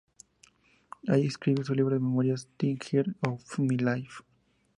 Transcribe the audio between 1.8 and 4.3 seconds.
de memorias: "Ten Years of My Life".